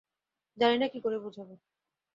[0.57, 1.53] জানি না কীকরে বোঝাবো।